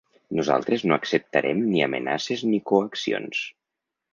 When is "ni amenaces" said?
1.73-2.45